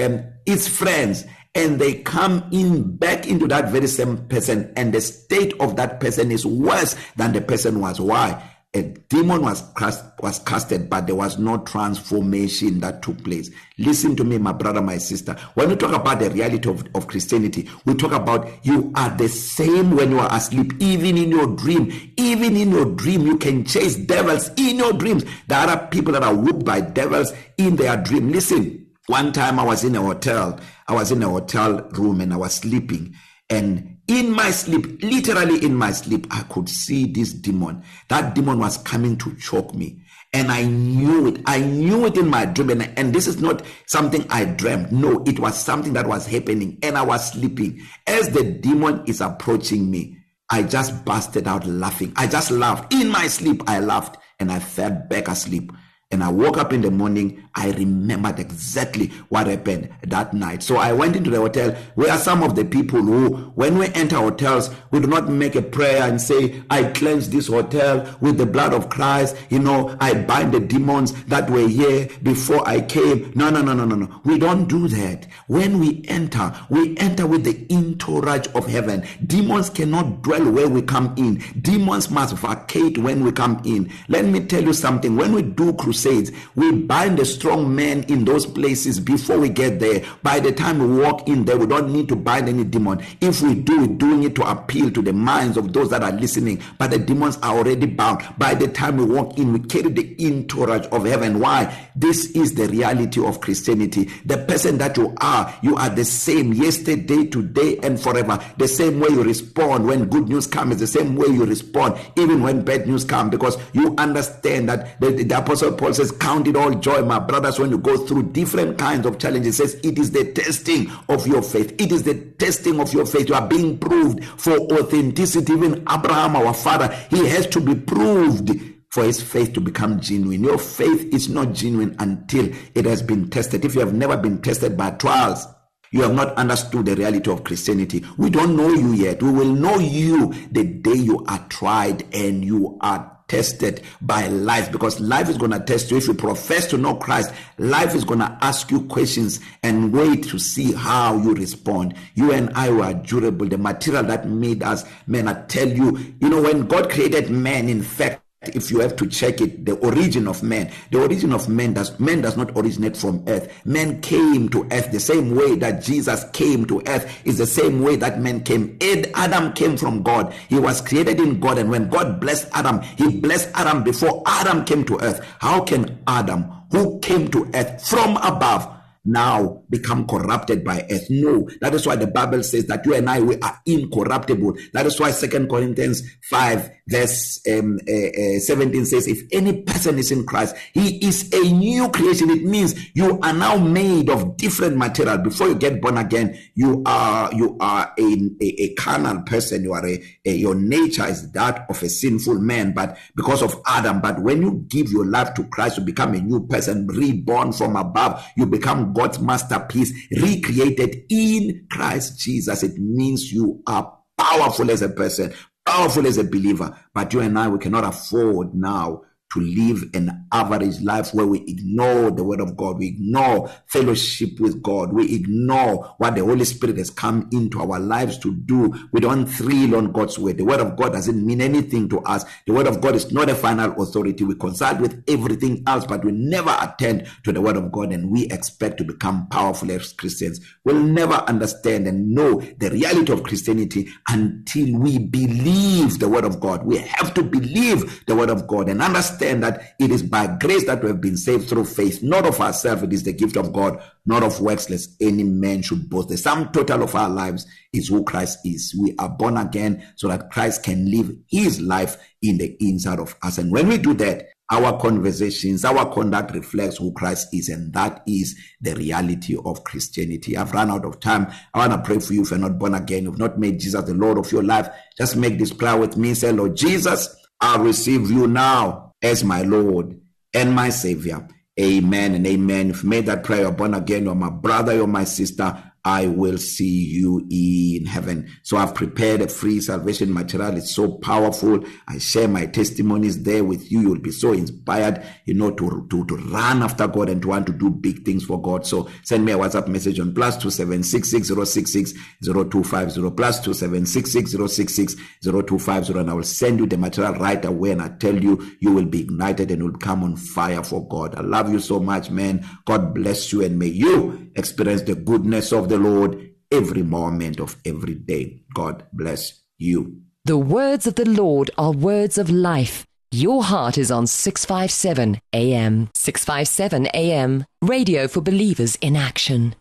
um, 0.00 0.24
its 0.46 0.66
friends 0.66 1.24
and 1.54 1.80
they 1.80 1.94
come 1.94 2.48
in 2.52 2.96
back 2.96 3.26
into 3.26 3.48
that 3.48 3.70
very 3.70 3.86
same 3.86 4.18
person 4.28 4.72
and 4.76 4.94
the 4.94 5.00
state 5.00 5.52
of 5.60 5.76
that 5.76 6.00
person 6.00 6.30
is 6.30 6.46
worse 6.46 6.94
than 7.16 7.32
the 7.32 7.40
person 7.40 7.80
was. 7.80 8.00
Why? 8.00 8.42
A 8.72 8.82
demon 8.82 9.42
was 9.42 9.64
cast 9.76 10.04
was 10.20 10.38
casted 10.40 10.88
but 10.88 11.06
there 11.06 11.16
was 11.16 11.38
no 11.38 11.58
transformation 11.58 12.78
that 12.78 13.02
took 13.02 13.22
place. 13.24 13.50
Listen 13.78 14.14
to 14.14 14.22
me 14.22 14.38
my 14.38 14.52
brother 14.52 14.80
my 14.80 14.96
sister. 14.96 15.36
When 15.54 15.70
we 15.70 15.76
talk 15.76 15.92
about 15.92 16.20
the 16.20 16.30
reality 16.30 16.70
of, 16.70 16.86
of 16.94 17.08
christianity 17.08 17.68
we 17.84 17.94
talk 17.94 18.12
about 18.12 18.48
you 18.64 18.92
are 18.94 19.10
the 19.10 19.28
same 19.28 19.96
when 19.96 20.12
you 20.12 20.20
are 20.20 20.32
asleep 20.32 20.74
even 20.78 21.18
in 21.18 21.30
your 21.30 21.48
dream. 21.56 22.12
Even 22.16 22.56
in 22.56 22.70
your 22.70 22.84
dream 22.94 23.26
you 23.26 23.38
can 23.38 23.64
chase 23.64 23.96
devils 23.96 24.50
in 24.56 24.76
your 24.76 24.92
dreams. 24.92 25.24
There 25.48 25.58
are 25.58 25.88
people 25.88 26.12
that 26.12 26.22
are 26.22 26.34
whooped 26.34 26.64
by 26.64 26.80
devils 26.80 27.32
in 27.58 27.74
their 27.74 27.96
dream. 27.96 28.30
Listen 28.30 28.86
one 29.06 29.32
time 29.32 29.58
i 29.58 29.64
was 29.64 29.82
in 29.82 29.96
a 29.96 30.00
hotel 30.00 30.60
i 30.86 30.94
was 30.94 31.10
in 31.10 31.20
a 31.20 31.28
hotel 31.28 31.82
room 31.94 32.20
and 32.20 32.32
i 32.32 32.36
was 32.36 32.54
sleeping 32.54 33.12
and 33.48 33.96
in 34.10 34.32
my 34.32 34.50
sleep 34.50 35.00
literally 35.02 35.64
in 35.64 35.72
my 35.72 35.92
sleep 35.92 36.26
i 36.30 36.42
could 36.50 36.68
see 36.68 37.06
this 37.06 37.32
demon. 37.32 37.82
That 38.08 38.34
demon 38.34 38.58
was 38.58 38.76
coming 38.78 39.16
to 39.18 39.34
choke 39.36 39.72
me. 39.74 40.02
And 40.32 40.50
i 40.50 40.64
knew 40.64 41.28
it. 41.28 41.40
I 41.46 41.60
knew 41.60 42.06
it 42.06 42.16
in 42.16 42.28
my 42.28 42.44
dream. 42.44 42.70
And, 42.70 42.98
and 42.98 43.14
this 43.14 43.28
is 43.28 43.40
not 43.40 43.62
something 43.86 44.26
i 44.28 44.44
dreamt. 44.44 44.90
No 44.90 45.22
it 45.26 45.38
was 45.38 45.56
something 45.56 45.92
that 45.92 46.08
was 46.08 46.26
happening. 46.26 46.78
And 46.82 46.98
i 46.98 47.02
was 47.02 47.32
sleeping. 47.32 47.80
As 48.06 48.28
the 48.30 48.42
demon 48.42 49.04
is 49.06 49.20
approaching 49.20 49.90
me 49.90 50.16
i 50.50 50.64
just 50.64 51.04
busted 51.04 51.46
out 51.46 51.64
laughing. 51.64 52.12
I 52.16 52.26
just 52.26 52.50
laughed. 52.50 52.92
In 52.92 53.08
my 53.08 53.28
sleep 53.28 53.62
i 53.68 53.78
laughed. 53.78 54.18
And 54.40 54.50
i 54.50 54.58
fell 54.58 54.90
back 55.08 55.28
asleep. 55.28 55.70
And 56.12 56.24
I 56.24 56.28
woke 56.28 56.58
up 56.58 56.72
in 56.72 56.80
the 56.80 56.90
morning, 56.90 57.40
I 57.54 57.70
remembered 57.70 58.40
exactly 58.40 59.08
what 59.28 59.46
happened 59.46 59.90
that 60.02 60.34
night. 60.34 60.60
So 60.60 60.76
I 60.76 60.92
went 60.92 61.14
into 61.14 61.30
the 61.30 61.38
hotel 61.38 61.70
where 61.94 62.16
some 62.18 62.42
of 62.42 62.56
the 62.56 62.64
people 62.64 63.00
who, 63.00 63.36
when 63.54 63.78
we 63.78 63.86
enter 63.88 64.16
hotels, 64.16 64.70
we 64.90 64.98
do 64.98 65.06
not 65.06 65.28
make 65.28 65.54
a 65.54 65.62
prayer 65.62 66.02
and 66.02 66.20
say, 66.20 66.62
I 66.68 66.84
cleanse 66.84 67.30
this 67.30 67.46
hotel 67.46 68.16
with 68.20 68.38
the 68.38 68.46
blood 68.46 68.74
of 68.74 68.88
Christ. 68.88 69.36
You 69.50 69.60
know, 69.60 69.96
I 70.00 70.14
bind 70.14 70.52
the 70.52 70.58
demons 70.58 71.12
that 71.26 71.48
were 71.48 71.68
here 71.68 72.08
before 72.24 72.66
I 72.68 72.80
came. 72.80 73.32
No, 73.36 73.50
no, 73.50 73.62
no, 73.62 73.72
no, 73.72 73.84
no, 73.84 73.94
no. 73.94 74.20
We 74.24 74.36
don't 74.36 74.66
do 74.68 74.88
that. 74.88 75.28
When 75.46 75.78
we 75.78 76.04
enter, 76.08 76.52
we 76.70 76.96
enter 76.98 77.24
with 77.24 77.44
the 77.44 77.72
entourage 77.72 78.48
of 78.56 78.66
heaven. 78.66 79.06
Demons 79.26 79.70
cannot 79.70 80.22
dwell 80.22 80.50
where 80.50 80.68
we 80.68 80.82
come 80.82 81.14
in. 81.16 81.36
Demons 81.60 82.10
must 82.10 82.34
vacate 82.36 82.98
when 82.98 83.22
we 83.22 83.30
come 83.30 83.62
in. 83.64 83.92
Let 84.08 84.24
me 84.24 84.40
tell 84.40 84.64
you 84.64 84.72
something. 84.72 85.14
When 85.14 85.32
we 85.32 85.42
do 85.42 85.72
crusade, 85.74 85.99
crusades, 86.00 86.32
we 86.54 86.72
bind 86.72 87.18
the 87.18 87.24
strong 87.24 87.74
men 87.74 88.04
in 88.04 88.24
those 88.24 88.46
places 88.46 89.00
before 89.00 89.38
we 89.38 89.48
get 89.48 89.80
there. 89.80 90.04
By 90.22 90.40
the 90.40 90.52
time 90.52 90.78
we 90.78 91.02
walk 91.02 91.28
in 91.28 91.44
there, 91.44 91.58
we 91.58 91.66
don't 91.66 91.92
need 91.92 92.08
to 92.08 92.16
bind 92.16 92.48
any 92.48 92.64
demon. 92.64 93.02
If 93.20 93.42
we 93.42 93.54
do, 93.54 93.80
we're 93.80 93.86
doing 93.86 94.22
it 94.24 94.34
to 94.36 94.50
appeal 94.50 94.90
to 94.90 95.02
the 95.02 95.12
minds 95.12 95.56
of 95.56 95.72
those 95.72 95.90
that 95.90 96.02
are 96.02 96.12
listening. 96.12 96.62
But 96.78 96.90
the 96.90 96.98
demons 96.98 97.38
are 97.38 97.56
already 97.56 97.86
bound. 97.86 98.22
By 98.38 98.54
the 98.54 98.68
time 98.68 98.96
we 98.96 99.04
walk 99.04 99.38
in, 99.38 99.52
we 99.52 99.60
carry 99.60 99.90
the 99.90 100.16
entourage 100.26 100.86
of 100.92 101.04
heaven. 101.04 101.40
Why? 101.40 101.88
This 101.94 102.30
is 102.32 102.54
the 102.54 102.68
reality 102.68 103.24
of 103.24 103.40
Christianity. 103.40 104.04
The 104.24 104.38
person 104.38 104.78
that 104.78 104.96
you 104.96 105.14
are, 105.20 105.54
you 105.62 105.76
are 105.76 105.90
the 105.90 106.04
same 106.04 106.52
yesterday, 106.52 107.26
today, 107.26 107.78
and 107.82 108.00
forever. 108.00 108.38
The 108.58 108.68
same 108.68 109.00
way 109.00 109.08
you 109.10 109.22
respond 109.22 109.86
when 109.86 110.08
good 110.08 110.28
news 110.28 110.46
comes 110.46 110.78
the 110.78 110.86
same 110.86 111.16
way 111.16 111.26
you 111.28 111.44
respond 111.44 111.98
even 112.16 112.42
when 112.42 112.64
bad 112.64 112.86
news 112.86 113.04
comes 113.04 113.30
because 113.30 113.58
you 113.72 113.94
understand 113.98 114.68
that 114.68 114.98
the, 115.00 115.10
the 115.10 115.38
apostle 115.38 115.72
Paul 115.72 115.89
says, 115.94 116.12
Count 116.12 116.48
it 116.48 116.56
all 116.56 116.70
joy, 116.74 117.02
my 117.02 117.18
brothers, 117.18 117.58
when 117.58 117.70
you 117.70 117.78
go 117.78 117.96
through 118.06 118.32
different 118.32 118.78
kinds 118.78 119.06
of 119.06 119.18
challenges. 119.18 119.56
Says, 119.56 119.74
It 119.82 119.98
is 119.98 120.10
the 120.10 120.32
testing 120.32 120.90
of 121.08 121.26
your 121.26 121.42
faith. 121.42 121.72
It 121.80 121.92
is 121.92 122.02
the 122.02 122.14
testing 122.38 122.80
of 122.80 122.92
your 122.92 123.06
faith. 123.06 123.28
You 123.28 123.34
are 123.34 123.46
being 123.46 123.78
proved 123.78 124.24
for 124.24 124.52
authenticity. 124.52 125.52
Even 125.52 125.84
Abraham, 125.90 126.36
our 126.36 126.54
father, 126.54 126.88
he 127.10 127.26
has 127.28 127.46
to 127.48 127.60
be 127.60 127.74
proved 127.74 128.50
for 128.90 129.04
his 129.04 129.22
faith 129.22 129.52
to 129.52 129.60
become 129.60 130.00
genuine. 130.00 130.42
Your 130.42 130.58
faith 130.58 131.12
is 131.14 131.28
not 131.28 131.52
genuine 131.52 131.94
until 131.98 132.50
it 132.74 132.84
has 132.84 133.02
been 133.02 133.30
tested. 133.30 133.64
If 133.64 133.74
you 133.74 133.80
have 133.80 133.94
never 133.94 134.16
been 134.16 134.42
tested 134.42 134.76
by 134.76 134.90
trials, 134.92 135.46
you 135.92 136.02
have 136.02 136.14
not 136.14 136.34
understood 136.36 136.86
the 136.86 136.94
reality 136.94 137.30
of 137.30 137.44
Christianity. 137.44 138.04
We 138.16 138.30
don't 138.30 138.56
know 138.56 138.70
you 138.70 138.92
yet. 138.92 139.22
We 139.22 139.30
will 139.30 139.52
know 139.52 139.78
you 139.78 140.32
the 140.50 140.64
day 140.64 140.94
you 140.94 141.24
are 141.26 141.44
tried 141.48 142.04
and 142.14 142.44
you 142.44 142.78
are 142.80 143.18
tested 143.30 143.80
by 144.00 144.26
life 144.26 144.72
because 144.72 144.98
life 144.98 145.28
is 145.28 145.38
going 145.38 145.52
to 145.52 145.60
test 145.60 145.88
you. 145.90 145.96
If 145.96 146.08
you 146.08 146.14
profess 146.14 146.66
to 146.66 146.76
know 146.76 146.96
Christ, 146.96 147.32
life 147.58 147.94
is 147.94 148.04
going 148.04 148.18
to 148.18 148.38
ask 148.42 148.72
you 148.72 148.82
questions 148.86 149.38
and 149.62 149.92
wait 149.92 150.24
to 150.24 150.38
see 150.38 150.72
how 150.72 151.16
you 151.16 151.32
respond. 151.34 151.94
You 152.16 152.32
and 152.32 152.50
I 152.54 152.70
were 152.70 152.92
durable. 152.92 153.46
The 153.46 153.56
material 153.56 154.02
that 154.04 154.28
made 154.28 154.64
us 154.64 154.84
men, 155.06 155.28
I 155.28 155.42
tell 155.46 155.68
you, 155.68 155.96
you 156.20 156.28
know, 156.28 156.42
when 156.42 156.66
God 156.66 156.90
created 156.90 157.30
man, 157.30 157.68
in 157.68 157.82
fact, 157.82 158.20
if 158.42 158.70
you 158.70 158.80
have 158.80 158.96
to 158.96 159.06
check 159.06 159.42
it 159.42 159.66
the 159.66 159.74
origin 159.80 160.26
of 160.26 160.42
man 160.42 160.70
the 160.90 160.98
origin 160.98 161.30
of 161.32 161.46
man 161.48 161.74
does 161.74 161.98
man 162.00 162.22
does 162.22 162.38
not 162.38 162.50
originate 162.56 162.96
from 162.96 163.22
earth. 163.26 163.52
Man 163.66 164.00
came 164.00 164.48
to 164.48 164.66
earth 164.72 164.90
the 164.90 164.98
same 165.00 165.34
way 165.34 165.56
that 165.56 165.82
jesus 165.82 166.24
came 166.32 166.64
to 166.66 166.82
earth 166.86 167.20
is 167.26 167.36
the 167.36 167.46
same 167.46 167.82
way 167.82 167.96
that 167.96 168.18
man 168.20 168.42
came. 168.42 168.78
Ed, 168.80 169.10
adam 169.14 169.52
came 169.52 169.76
from 169.76 170.02
god. 170.02 170.32
He 170.48 170.58
was 170.58 170.80
created 170.80 171.20
in 171.20 171.38
god 171.38 171.58
and 171.58 171.70
when 171.70 171.90
god 171.90 172.18
blessed 172.18 172.48
adam 172.54 172.80
he 172.80 173.20
blessed 173.20 173.50
adam 173.54 173.84
before 173.84 174.22
adam 174.26 174.64
came 174.64 174.84
to 174.86 174.98
earth. 175.02 175.22
How 175.40 175.62
can 175.62 175.98
adam 176.06 176.44
who 176.70 176.98
came 177.00 177.30
to 177.32 177.46
earth 177.52 177.86
from 177.86 178.16
above 178.18 178.74
now 179.04 179.59
become 179.70 180.06
corrupted 180.06 180.64
by 180.64 180.84
earth. 180.90 181.06
No, 181.08 181.48
that 181.60 181.74
is 181.74 181.86
why 181.86 181.96
the 181.96 182.06
Bible 182.06 182.42
says 182.42 182.66
that 182.66 182.84
you 182.84 182.94
and 182.94 183.08
I 183.08 183.20
we 183.20 183.38
are 183.40 183.60
incorruptible. 183.64 184.56
That 184.72 184.86
is 184.86 185.00
why 185.00 185.12
Second 185.12 185.48
Corinthians 185.48 186.02
5 186.28 186.70
verse 186.90 187.40
um, 187.48 187.78
uh, 187.88 188.36
uh, 188.36 188.38
17 188.40 188.84
says, 188.84 189.06
If 189.06 189.22
any 189.32 189.62
person 189.62 189.98
is 189.98 190.10
in 190.10 190.26
Christ, 190.26 190.56
he 190.74 190.98
is 191.06 191.32
a 191.32 191.52
new 191.52 191.88
creation. 191.90 192.30
It 192.30 192.44
means 192.44 192.74
you 192.94 193.18
are 193.20 193.32
now 193.32 193.56
made 193.56 194.10
of 194.10 194.36
different 194.36 194.76
material. 194.76 195.18
Before 195.18 195.48
you 195.48 195.54
get 195.54 195.80
born 195.80 195.96
again, 195.96 196.38
you 196.54 196.82
are 196.84 197.32
you 197.32 197.56
are 197.60 197.94
a, 197.98 198.30
a, 198.40 198.62
a 198.62 198.74
carnal 198.74 199.22
person. 199.22 199.62
You 199.62 199.72
are 199.72 199.86
a, 199.86 200.02
a 200.26 200.32
your 200.32 200.54
nature 200.54 201.06
is 201.06 201.30
that 201.32 201.66
of 201.70 201.82
a 201.82 201.88
sinful 201.88 202.40
man, 202.40 202.72
but 202.72 202.98
because 203.14 203.42
of 203.42 203.60
Adam. 203.66 204.00
But 204.00 204.20
when 204.22 204.42
you 204.42 204.64
give 204.68 204.90
your 204.90 205.06
life 205.06 205.34
to 205.34 205.44
Christ, 205.44 205.78
you 205.78 205.84
become 205.84 206.14
a 206.14 206.20
new 206.20 206.46
person, 206.46 206.86
reborn 206.88 207.52
from 207.52 207.76
above. 207.76 208.24
You 208.36 208.46
become 208.46 208.92
God's 208.92 209.20
masterpiece, 209.60 209.92
recreated 210.10 211.04
in 211.08 211.66
Christ 211.70 212.18
Jesus. 212.18 212.62
It 212.62 212.78
means 212.78 213.32
you 213.32 213.62
are 213.66 213.98
powerful 214.18 214.70
as 214.70 214.82
a 214.82 214.88
person, 214.88 215.32
powerful 215.66 216.06
as 216.06 216.18
a 216.18 216.24
believer. 216.24 216.76
But 216.94 217.12
you 217.12 217.20
and 217.20 217.38
I, 217.38 217.48
we 217.48 217.58
cannot 217.58 217.84
afford 217.84 218.54
now 218.54 219.02
to 219.32 219.40
live 219.40 219.84
an 219.94 220.26
average 220.32 220.80
life 220.80 221.14
where 221.14 221.26
we 221.26 221.40
ignore 221.46 222.10
the 222.10 222.24
word 222.24 222.40
of 222.40 222.56
God, 222.56 222.78
we 222.78 222.88
ignore 222.88 223.48
fellowship 223.66 224.40
with 224.40 224.60
God, 224.62 224.92
we 224.92 225.14
ignore 225.14 225.94
what 225.98 226.16
the 226.16 226.24
Holy 226.24 226.44
Spirit 226.44 226.78
has 226.78 226.90
come 226.90 227.28
into 227.32 227.60
our 227.60 227.78
lives 227.78 228.18
to 228.18 228.34
do. 228.34 228.74
We 228.92 229.00
don't 229.00 229.26
thrill 229.26 229.76
on 229.76 229.92
God's 229.92 230.18
word. 230.18 230.38
The 230.38 230.44
word 230.44 230.60
of 230.60 230.76
God 230.76 230.92
doesn't 230.92 231.24
mean 231.24 231.40
anything 231.40 231.88
to 231.90 232.00
us. 232.00 232.24
The 232.46 232.52
word 232.52 232.66
of 232.66 232.80
God 232.80 232.96
is 232.96 233.12
not 233.12 233.30
a 233.30 233.34
final 233.34 233.80
authority. 233.80 234.24
We 234.24 234.34
consult 234.34 234.80
with 234.80 235.04
everything 235.06 235.62
else, 235.66 235.86
but 235.86 236.04
we 236.04 236.10
never 236.10 236.56
attend 236.60 237.08
to 237.24 237.32
the 237.32 237.40
word 237.40 237.56
of 237.56 237.70
God 237.70 237.92
and 237.92 238.10
we 238.10 238.24
expect 238.26 238.78
to 238.78 238.84
become 238.84 239.28
powerful 239.28 239.70
as 239.70 239.92
Christians. 239.92 240.40
We'll 240.64 240.82
never 240.82 241.14
understand 241.14 241.86
and 241.86 242.14
know 242.14 242.40
the 242.58 242.70
reality 242.70 243.12
of 243.12 243.22
Christianity 243.22 243.90
until 244.08 244.76
we 244.78 244.98
believe 244.98 246.00
the 246.00 246.08
word 246.08 246.24
of 246.24 246.40
God. 246.40 246.64
We 246.64 246.78
have 246.78 247.14
to 247.14 247.22
believe 247.22 248.04
the 248.06 248.16
word 248.16 248.30
of 248.30 248.48
God 248.48 248.68
and 248.68 248.82
understand 248.82 249.19
understand 249.20 249.42
that 249.42 249.74
it 249.78 249.90
is 249.90 250.02
by 250.02 250.26
grace 250.26 250.66
that 250.66 250.82
we 250.82 250.88
have 250.88 251.00
been 251.00 251.16
saved 251.16 251.48
through 251.48 251.64
faith, 251.64 252.02
not 252.02 252.26
of 252.26 252.40
ourselves. 252.40 252.82
It 252.82 252.92
is 252.92 253.02
the 253.02 253.12
gift 253.12 253.36
of 253.36 253.52
God, 253.52 253.82
not 254.06 254.22
of 254.22 254.40
works, 254.40 254.70
lest 254.70 254.96
any 255.00 255.24
man 255.24 255.62
should 255.62 255.88
boast. 255.88 256.08
The 256.08 256.16
sum 256.16 256.50
total 256.52 256.82
of 256.82 256.94
our 256.94 257.08
lives 257.08 257.46
is 257.72 257.88
who 257.88 258.04
Christ 258.04 258.38
is. 258.44 258.74
We 258.80 258.94
are 258.98 259.08
born 259.08 259.36
again 259.36 259.86
so 259.96 260.08
that 260.08 260.30
Christ 260.30 260.62
can 260.62 260.90
live 260.90 261.12
his 261.28 261.60
life 261.60 261.96
in 262.22 262.38
the 262.38 262.56
inside 262.60 262.98
of 262.98 263.16
us. 263.22 263.38
And 263.38 263.52
when 263.52 263.68
we 263.68 263.78
do 263.78 263.94
that, 263.94 264.28
our 264.52 264.80
conversations, 264.80 265.64
our 265.64 265.92
conduct 265.94 266.34
reflects 266.34 266.78
who 266.78 266.92
Christ 266.92 267.28
is, 267.32 267.48
and 267.48 267.72
that 267.72 268.02
is 268.08 268.36
the 268.60 268.74
reality 268.74 269.36
of 269.44 269.62
Christianity. 269.62 270.36
I've 270.36 270.50
run 270.50 270.72
out 270.72 270.84
of 270.84 270.98
time. 270.98 271.28
I 271.54 271.68
want 271.68 271.72
to 271.72 271.88
pray 271.88 272.00
for 272.00 272.14
you 272.14 272.22
if 272.22 272.30
you're 272.30 272.38
not 272.40 272.58
born 272.58 272.74
again, 272.74 273.04
you've 273.04 273.18
not 273.18 273.38
made 273.38 273.60
Jesus 273.60 273.84
the 273.84 273.94
Lord 273.94 274.18
of 274.18 274.32
your 274.32 274.42
life. 274.42 274.68
Just 274.98 275.14
make 275.14 275.38
this 275.38 275.52
prayer 275.52 275.76
with 275.76 275.96
me. 275.96 276.14
Say, 276.14 276.32
Lord 276.32 276.56
Jesus, 276.56 277.14
I 277.40 277.58
receive 277.58 278.10
you 278.10 278.26
now 278.26 278.89
as 279.02 279.24
my 279.24 279.42
Lord 279.42 280.00
and 280.34 280.54
my 280.54 280.70
Savior. 280.70 281.26
Amen 281.58 282.14
and 282.14 282.26
amen. 282.26 282.70
If 282.70 282.82
you 282.82 282.88
made 282.88 283.06
that 283.06 283.24
prayer, 283.24 283.42
you're 283.42 283.52
born 283.52 283.74
again, 283.74 284.04
you're 284.04 284.14
my 284.14 284.30
brother, 284.30 284.74
you're 284.74 284.86
my 284.86 285.04
sister. 285.04 285.69
I 285.84 286.08
will 286.08 286.36
see 286.36 286.84
you 286.84 287.26
in 287.30 287.86
heaven. 287.86 288.28
So 288.42 288.58
I've 288.58 288.74
prepared 288.74 289.22
a 289.22 289.28
free 289.28 289.60
salvation 289.60 290.12
material. 290.12 290.56
It's 290.56 290.74
so 290.74 290.98
powerful. 290.98 291.64
I 291.88 291.96
share 291.98 292.28
my 292.28 292.44
testimonies 292.46 293.22
there 293.22 293.44
with 293.44 293.72
you. 293.72 293.80
You'll 293.80 293.98
be 293.98 294.10
so 294.10 294.32
inspired, 294.32 295.02
you 295.24 295.32
know, 295.32 295.50
to, 295.52 295.86
to, 295.88 296.04
to 296.04 296.16
run 296.16 296.62
after 296.62 296.86
God 296.86 297.08
and 297.08 297.22
to 297.22 297.28
want 297.28 297.46
to 297.46 297.52
do 297.52 297.70
big 297.70 298.04
things 298.04 298.24
for 298.24 298.40
God. 298.42 298.66
So 298.66 298.90
send 299.04 299.24
me 299.24 299.32
a 299.32 299.38
WhatsApp 299.38 299.68
message 299.68 299.98
on 300.00 300.14
plus 300.14 300.36
two 300.36 300.50
seven 300.50 300.82
six 300.82 301.10
six 301.10 301.28
zero 301.28 301.44
six 301.44 301.72
six 301.72 301.94
zero 302.22 302.44
two 302.44 302.62
five 302.62 302.92
zero 302.92 303.10
plus 303.10 303.40
two 303.40 303.54
seven 303.54 303.86
six 303.86 304.12
six 304.12 304.32
zero 304.32 304.48
six 304.48 304.74
six 304.74 304.94
zero 305.24 305.40
two 305.40 305.58
five 305.58 305.86
zero, 305.86 306.00
and 306.00 306.10
I 306.10 306.12
will 306.12 306.24
send 306.24 306.58
you 306.58 306.66
the 306.66 306.76
material 306.76 307.14
right 307.14 307.42
away. 307.42 307.70
And 307.70 307.80
I 307.80 307.88
tell 307.88 308.22
you, 308.22 308.54
you 308.60 308.72
will 308.72 308.84
be 308.84 309.00
ignited 309.00 309.50
and 309.50 309.62
will 309.62 309.78
come 309.78 310.04
on 310.04 310.16
fire 310.16 310.62
for 310.62 310.86
God. 310.88 311.14
I 311.14 311.22
love 311.22 311.50
you 311.50 311.58
so 311.58 311.80
much, 311.80 312.10
man. 312.10 312.46
God 312.66 312.94
bless 312.94 313.32
you, 313.32 313.42
and 313.42 313.58
may 313.58 313.68
you 313.68 314.30
experience 314.36 314.82
the 314.82 314.94
goodness 314.94 315.52
of 315.52 315.69
the 315.70 315.78
Lord 315.78 316.30
every 316.50 316.82
moment 316.82 317.40
of 317.40 317.56
every 317.64 317.94
day. 317.94 318.42
God 318.52 318.84
bless 318.92 319.40
you. 319.56 320.02
The 320.24 320.36
words 320.36 320.86
of 320.86 320.96
the 320.96 321.08
Lord 321.08 321.50
are 321.56 321.70
words 321.72 322.18
of 322.18 322.28
life. 322.28 322.84
Your 323.12 323.44
heart 323.44 323.78
is 323.78 323.90
on 323.90 324.06
657 324.06 325.20
AM. 325.32 325.88
657 325.94 326.86
AM. 326.88 327.44
Radio 327.62 328.08
for 328.08 328.20
believers 328.20 328.76
in 328.80 328.96
action. 328.96 329.54